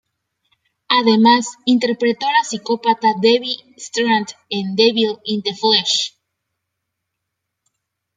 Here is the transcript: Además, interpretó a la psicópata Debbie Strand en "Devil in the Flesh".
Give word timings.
Además, 0.87 1.57
interpretó 1.63 2.25
a 2.25 2.31
la 2.33 2.43
psicópata 2.43 3.09
Debbie 3.21 3.57
Strand 3.77 4.29
en 4.49 4.75
"Devil 4.75 5.19
in 5.25 5.43
the 5.43 5.53
Flesh". 5.53 6.17